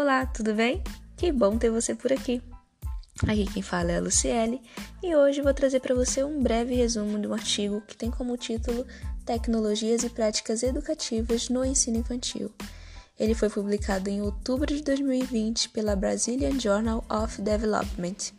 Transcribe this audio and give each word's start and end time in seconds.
Olá, 0.00 0.24
tudo 0.26 0.54
bem? 0.54 0.80
Que 1.16 1.32
bom 1.32 1.58
ter 1.58 1.70
você 1.70 1.92
por 1.92 2.12
aqui. 2.12 2.40
Aqui 3.26 3.46
quem 3.52 3.62
fala 3.64 3.90
é 3.90 3.96
a 3.96 4.00
Luciele 4.00 4.62
e 5.02 5.16
hoje 5.16 5.42
vou 5.42 5.52
trazer 5.52 5.80
para 5.80 5.92
você 5.92 6.22
um 6.22 6.40
breve 6.40 6.72
resumo 6.72 7.18
de 7.18 7.26
um 7.26 7.34
artigo 7.34 7.80
que 7.80 7.96
tem 7.96 8.08
como 8.08 8.36
título 8.36 8.86
Tecnologias 9.26 10.04
e 10.04 10.08
Práticas 10.08 10.62
Educativas 10.62 11.48
no 11.48 11.64
Ensino 11.64 11.98
Infantil. 11.98 12.48
Ele 13.18 13.34
foi 13.34 13.50
publicado 13.50 14.08
em 14.08 14.22
outubro 14.22 14.72
de 14.72 14.84
2020 14.84 15.70
pela 15.70 15.96
Brazilian 15.96 16.60
Journal 16.60 17.04
of 17.10 17.42
Development, 17.42 18.32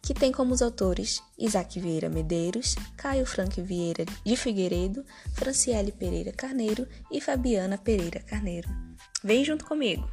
que 0.00 0.14
tem 0.14 0.30
como 0.30 0.54
os 0.54 0.62
autores 0.62 1.20
Isaac 1.36 1.80
Vieira 1.80 2.08
Medeiros, 2.08 2.76
Caio 2.96 3.26
Frank 3.26 3.60
Vieira 3.60 4.04
de 4.24 4.36
Figueiredo, 4.36 5.04
Franciele 5.34 5.90
Pereira 5.90 6.30
Carneiro 6.30 6.86
e 7.10 7.20
Fabiana 7.20 7.76
Pereira 7.76 8.20
Carneiro. 8.20 8.68
Vem 9.24 9.44
junto 9.44 9.64
comigo! 9.64 10.08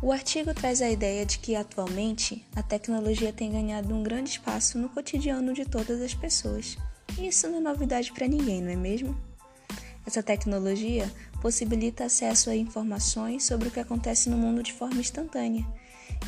O 0.00 0.12
artigo 0.12 0.54
traz 0.54 0.80
a 0.80 0.88
ideia 0.88 1.26
de 1.26 1.40
que 1.40 1.56
atualmente 1.56 2.46
a 2.54 2.62
tecnologia 2.62 3.32
tem 3.32 3.50
ganhado 3.50 3.92
um 3.92 4.04
grande 4.04 4.30
espaço 4.30 4.78
no 4.78 4.88
cotidiano 4.88 5.52
de 5.52 5.64
todas 5.64 6.00
as 6.00 6.14
pessoas. 6.14 6.78
E 7.18 7.26
isso 7.26 7.48
não 7.48 7.58
é 7.58 7.60
novidade 7.60 8.12
para 8.12 8.28
ninguém, 8.28 8.62
não 8.62 8.70
é 8.70 8.76
mesmo? 8.76 9.18
Essa 10.06 10.22
tecnologia 10.22 11.12
possibilita 11.42 12.04
acesso 12.04 12.48
a 12.48 12.54
informações 12.54 13.44
sobre 13.44 13.68
o 13.68 13.70
que 13.72 13.80
acontece 13.80 14.30
no 14.30 14.38
mundo 14.38 14.62
de 14.62 14.72
forma 14.72 15.00
instantânea. 15.00 15.66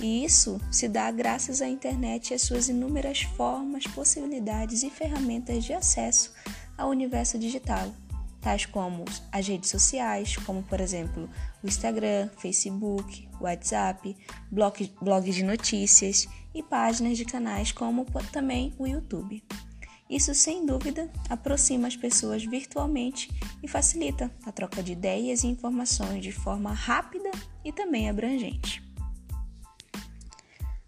E 0.00 0.24
isso 0.24 0.60
se 0.70 0.88
dá 0.88 1.08
graças 1.12 1.62
à 1.62 1.68
internet 1.68 2.30
e 2.30 2.34
às 2.34 2.42
suas 2.42 2.68
inúmeras 2.68 3.22
formas, 3.22 3.86
possibilidades 3.86 4.82
e 4.82 4.90
ferramentas 4.90 5.64
de 5.64 5.72
acesso 5.72 6.32
ao 6.76 6.90
universo 6.90 7.38
digital, 7.38 7.88
tais 8.40 8.66
como 8.66 9.04
as 9.30 9.46
redes 9.46 9.70
sociais, 9.70 10.36
como 10.36 10.62
por 10.62 10.80
exemplo 10.80 11.28
o 11.62 11.66
Instagram, 11.66 12.28
Facebook, 12.38 13.28
WhatsApp, 13.40 14.16
blog, 14.50 14.92
blogs 15.00 15.34
de 15.34 15.44
notícias 15.44 16.28
e 16.54 16.62
páginas 16.62 17.16
de 17.16 17.24
canais 17.24 17.72
como 17.72 18.06
também 18.32 18.74
o 18.78 18.86
YouTube. 18.86 19.42
Isso, 20.08 20.34
sem 20.34 20.66
dúvida, 20.66 21.08
aproxima 21.28 21.86
as 21.86 21.96
pessoas 21.96 22.44
virtualmente 22.44 23.30
e 23.62 23.68
facilita 23.68 24.28
a 24.44 24.50
troca 24.50 24.82
de 24.82 24.92
ideias 24.92 25.44
e 25.44 25.46
informações 25.46 26.20
de 26.20 26.32
forma 26.32 26.72
rápida 26.72 27.30
e 27.64 27.72
também 27.72 28.10
abrangente. 28.10 28.82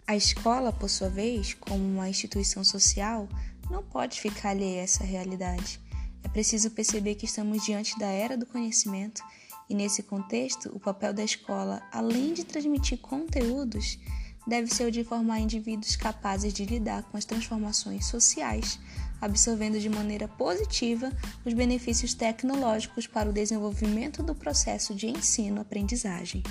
A 0.05 0.17
escola, 0.17 0.73
por 0.73 0.91
sua 0.91 1.09
vez, 1.09 1.55
como 1.55 1.85
uma 1.85 2.09
instituição 2.09 2.65
social, 2.65 3.29
não 3.71 3.85
pode 3.85 4.21
ficar 4.21 4.51
alheia 4.51 4.81
a 4.81 4.85
essa 4.85 5.05
realidade 5.05 5.81
é 6.25 6.29
preciso 6.29 6.71
perceber 6.71 7.15
que 7.15 7.25
estamos 7.25 7.65
diante 7.65 7.99
da 7.99 8.07
era 8.07 8.37
do 8.37 8.47
conhecimento 8.47 9.23
e, 9.69 9.75
nesse 9.75 10.03
contexto, 10.03 10.71
o 10.75 10.81
papel 10.81 11.13
da 11.13 11.25
escola, 11.25 11.83
além 11.93 12.35
de 12.35 12.45
transmitir 12.45 12.99
conteúdos, 12.99 13.99
deve 14.47 14.73
ser 14.73 14.87
o 14.87 14.91
de 14.91 15.05
formar 15.05 15.41
indivíduos 15.41 15.97
capazes 15.97 16.53
de 16.53 16.65
lidar 16.65 17.05
com 17.05 17.17
as 17.17 17.25
transformações 17.25 18.07
sociais, 18.07 18.79
absorvendo 19.21 19.79
de 19.79 19.89
maneira 19.89 20.27
positiva 20.27 21.13
os 21.45 21.55
benefícios 21.55 22.13
tecnológicos 22.13 23.07
para 23.07 23.31
o 23.31 23.33
desenvolvimento 23.33 24.23
do 24.23 24.35
processo 24.35 24.95
de 24.95 25.07
ensino-aprendizagem. 25.07 26.43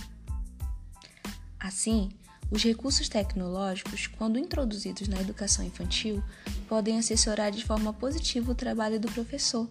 Assim, 1.60 2.10
os 2.52 2.62
recursos 2.64 3.08
tecnológicos, 3.08 4.08
quando 4.08 4.38
introduzidos 4.38 5.08
na 5.08 5.22
educação 5.22 5.66
infantil, 5.66 6.22
podem 6.68 7.00
assessorar 7.00 7.50
de 7.50 7.64
forma 7.64 7.94
positiva 7.94 8.52
o 8.52 8.56
trabalho 8.56 9.00
do 9.00 9.10
professor, 9.10 9.70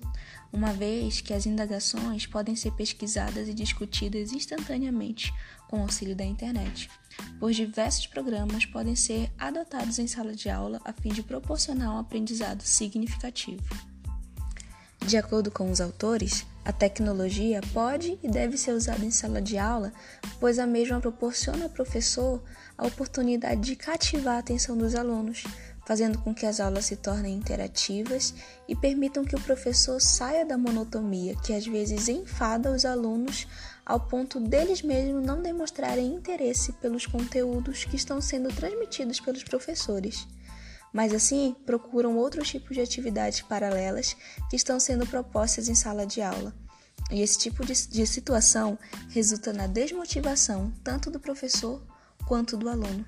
uma 0.50 0.72
vez 0.72 1.20
que 1.20 1.34
as 1.34 1.44
indagações 1.44 2.26
podem 2.26 2.56
ser 2.56 2.72
pesquisadas 2.72 3.48
e 3.48 3.54
discutidas 3.54 4.32
instantaneamente 4.32 5.30
com 5.68 5.82
auxílio 5.82 6.16
da 6.16 6.24
internet, 6.24 6.90
pois 7.38 7.54
diversos 7.54 8.06
programas 8.06 8.64
podem 8.64 8.96
ser 8.96 9.30
adotados 9.38 9.98
em 9.98 10.08
sala 10.08 10.34
de 10.34 10.48
aula 10.48 10.80
a 10.82 10.92
fim 10.92 11.10
de 11.10 11.22
proporcionar 11.22 11.94
um 11.94 11.98
aprendizado 11.98 12.62
significativo. 12.62 13.62
De 15.06 15.18
acordo 15.18 15.50
com 15.50 15.70
os 15.70 15.80
autores, 15.80 16.46
a 16.64 16.72
tecnologia 16.72 17.60
pode 17.72 18.18
e 18.22 18.28
deve 18.28 18.58
ser 18.58 18.72
usada 18.72 19.04
em 19.04 19.10
sala 19.10 19.40
de 19.40 19.56
aula, 19.56 19.92
pois 20.38 20.58
a 20.58 20.66
mesma 20.66 21.00
proporciona 21.00 21.64
ao 21.64 21.70
professor 21.70 22.42
a 22.76 22.86
oportunidade 22.86 23.60
de 23.60 23.76
cativar 23.76 24.36
a 24.36 24.38
atenção 24.38 24.76
dos 24.76 24.94
alunos, 24.94 25.44
fazendo 25.86 26.18
com 26.18 26.34
que 26.34 26.46
as 26.46 26.60
aulas 26.60 26.84
se 26.84 26.96
tornem 26.96 27.34
interativas 27.34 28.34
e 28.68 28.76
permitam 28.76 29.24
que 29.24 29.34
o 29.34 29.40
professor 29.40 30.00
saia 30.00 30.44
da 30.44 30.58
monotonia 30.58 31.34
que 31.36 31.52
às 31.52 31.66
vezes 31.66 32.08
enfada 32.08 32.70
os 32.70 32.84
alunos 32.84 33.46
ao 33.84 33.98
ponto 33.98 34.38
deles 34.38 34.82
mesmos 34.82 35.24
não 35.24 35.42
demonstrarem 35.42 36.14
interesse 36.14 36.72
pelos 36.74 37.06
conteúdos 37.06 37.84
que 37.84 37.96
estão 37.96 38.20
sendo 38.20 38.54
transmitidos 38.54 39.18
pelos 39.18 39.42
professores 39.42 40.28
mas 40.92 41.12
assim 41.12 41.54
procuram 41.64 42.16
outros 42.16 42.48
tipos 42.48 42.76
de 42.76 42.82
atividades 42.82 43.40
paralelas 43.40 44.16
que 44.48 44.56
estão 44.56 44.80
sendo 44.80 45.06
propostas 45.06 45.68
em 45.68 45.74
sala 45.74 46.06
de 46.06 46.20
aula. 46.20 46.54
E 47.10 47.22
esse 47.22 47.38
tipo 47.38 47.64
de, 47.64 47.74
de 47.88 48.06
situação 48.06 48.78
resulta 49.08 49.52
na 49.52 49.66
desmotivação 49.66 50.72
tanto 50.84 51.10
do 51.10 51.18
professor 51.18 51.82
quanto 52.26 52.56
do 52.56 52.68
aluno. 52.68 53.04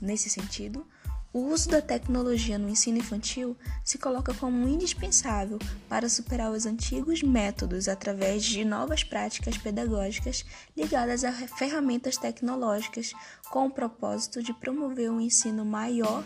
Nesse 0.00 0.30
sentido, 0.30 0.86
o 1.34 1.40
uso 1.48 1.68
da 1.68 1.82
tecnologia 1.82 2.56
no 2.56 2.68
ensino 2.68 2.98
infantil 2.98 3.56
se 3.82 3.98
coloca 3.98 4.32
como 4.34 4.68
indispensável 4.68 5.58
para 5.88 6.08
superar 6.08 6.52
os 6.52 6.64
antigos 6.64 7.24
métodos 7.24 7.88
através 7.88 8.44
de 8.44 8.64
novas 8.64 9.02
práticas 9.02 9.58
pedagógicas 9.58 10.44
ligadas 10.76 11.24
a 11.24 11.32
ferramentas 11.32 12.16
tecnológicas, 12.16 13.12
com 13.50 13.66
o 13.66 13.70
propósito 13.70 14.40
de 14.44 14.52
promover 14.52 15.10
um 15.10 15.20
ensino 15.20 15.64
maior 15.64 16.22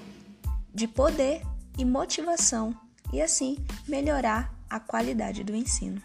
de 0.74 0.86
poder 0.86 1.42
e 1.76 1.84
motivação 1.84 2.74
e 3.12 3.20
assim 3.22 3.56
melhorar 3.86 4.54
a 4.68 4.78
qualidade 4.78 5.42
do 5.44 5.54
ensino. 5.54 6.02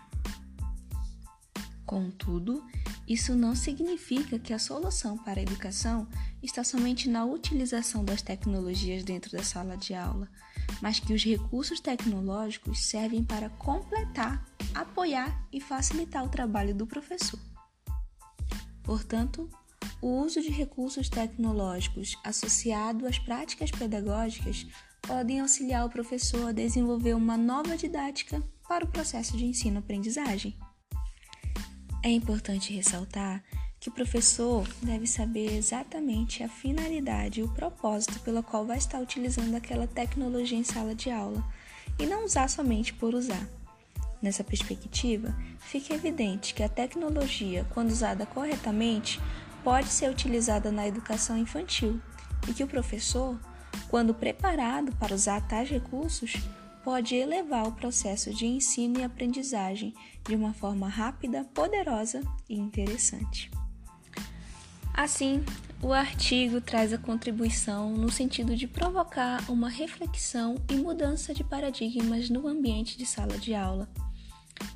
Contudo, 1.86 2.64
isso 3.08 3.36
não 3.36 3.56
significa 3.56 4.40
que 4.40 4.54
a 4.54 4.60
solução 4.60 5.18
para 5.18 5.40
a 5.40 5.44
educação 5.44 6.08
está 6.42 6.64
somente 6.64 7.10
na 7.10 7.26
utilização 7.26 8.04
das 8.04 8.22
tecnologias 8.22 9.04
dentro 9.04 9.32
da 9.32 9.44
sala 9.44 9.76
de 9.76 9.94
aula, 9.94 10.28
mas 10.82 11.00
que 11.00 11.14
os 11.14 11.24
recursos 11.24 11.80
tecnológicos 11.80 12.86
servem 12.86 13.24
para 13.24 13.50
completar, 13.50 14.46
apoiar 14.74 15.46
e 15.52 15.60
facilitar 15.60 16.24
o 16.24 16.30
trabalho 16.30 16.74
do 16.74 16.88
professor. 16.88 17.40
Portanto, 18.82 19.50
o 20.04 20.22
uso 20.22 20.42
de 20.42 20.50
recursos 20.50 21.08
tecnológicos 21.08 22.18
associado 22.26 23.08
às 23.08 23.18
práticas 23.18 23.72
pedagógicas 23.72 24.68
podem 25.02 25.40
auxiliar 25.40 25.86
o 25.86 25.90
professor 25.90 26.50
a 26.50 26.52
desenvolver 26.52 27.14
uma 27.14 27.38
nova 27.38 27.78
didática 27.78 28.44
para 28.68 28.84
o 28.84 28.88
processo 28.90 29.38
de 29.38 29.46
ensino-aprendizagem. 29.46 30.58
É 32.04 32.10
importante 32.10 32.74
ressaltar 32.74 33.42
que 33.80 33.88
o 33.88 33.94
professor 33.94 34.68
deve 34.82 35.08
saber 35.08 35.56
exatamente 35.56 36.44
a 36.44 36.50
finalidade 36.50 37.40
e 37.40 37.44
o 37.44 37.54
propósito 37.54 38.20
pela 38.20 38.44
qual 38.44 38.66
vai 38.66 38.80
estar 38.80 39.00
utilizando 39.00 39.56
aquela 39.56 39.88
tecnologia 39.88 40.58
em 40.58 40.66
sala 40.66 40.94
de 40.94 41.10
aula 41.10 41.42
e 41.98 42.06
não 42.06 42.26
usar 42.26 42.50
somente 42.50 42.94
por 42.94 43.16
usar. 43.16 43.48
Nessa 44.22 44.44
perspectiva, 44.44 45.34
fica 45.60 45.94
evidente 45.94 46.54
que 46.54 46.64
a 46.64 46.68
tecnologia, 46.68 47.66
quando 47.74 47.90
usada 47.90 48.26
corretamente, 48.26 49.22
pode 49.64 49.88
ser 49.88 50.10
utilizada 50.10 50.72
na 50.72 50.88
educação 50.88 51.38
infantil 51.38 52.00
e 52.48 52.54
que 52.54 52.64
o 52.64 52.68
professor, 52.68 53.40
quando 53.88 54.14
preparado 54.14 54.96
para 54.98 55.16
usar 55.16 55.42
tais 55.48 55.70
recursos, 55.70 56.34
pode 56.84 57.16
elevar 57.16 57.66
o 57.68 57.72
processo 57.72 58.34
de 58.34 58.46
ensino 58.46 59.00
e 59.00 59.04
aprendizagem 59.04 59.94
de 60.28 60.36
uma 60.36 60.54
forma 60.54 60.90
rápida, 60.90 61.46
poderosa 61.54 62.22
e 62.50 62.60
interessante. 62.60 63.50
Assim, 64.94 65.44
o 65.82 65.92
artigo 65.92 66.62
traz 66.62 66.94
a 66.94 66.98
contribuição 66.98 67.94
no 67.94 68.12
sentido 68.12 68.56
de 68.56 68.68
provocar 68.68 69.50
uma 69.50 69.70
reflexão 69.70 70.56
e 70.70 70.76
mudança 70.76 71.34
de 71.34 71.44
paradigmas 71.44 72.30
no 72.30 72.48
ambiente 72.48 72.98
de 72.98 73.06
sala 73.06 73.38
de 73.38 73.56
aula, 73.56 73.90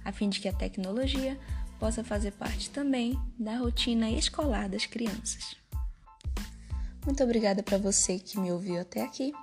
a 0.03 0.11
fim 0.11 0.27
de 0.29 0.39
que 0.39 0.47
a 0.47 0.53
tecnologia 0.53 1.37
possa 1.79 2.03
fazer 2.03 2.31
parte 2.31 2.69
também 2.69 3.19
da 3.37 3.57
rotina 3.57 4.09
escolar 4.09 4.69
das 4.69 4.85
crianças. 4.85 5.55
Muito 7.05 7.23
obrigada 7.23 7.63
para 7.63 7.77
você 7.77 8.19
que 8.19 8.39
me 8.39 8.51
ouviu 8.51 8.81
até 8.81 9.01
aqui. 9.01 9.33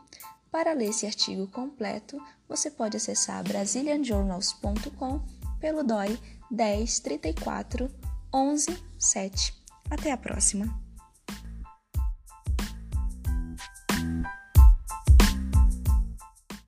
Para 0.51 0.73
ler 0.73 0.91
esse 0.91 1.07
artigo 1.07 1.47
completo, 1.49 2.21
você 2.49 2.71
pode 2.71 2.97
acessar 2.97 3.43
brasilianjournals.com 3.43 5.21
pelo 5.59 5.83
DOI 5.83 6.19
10 6.51 7.01
34 7.01 7.91
11 8.33 8.85
7. 8.99 9.55
Até 9.91 10.13
a 10.13 10.17
próxima! 10.17 10.84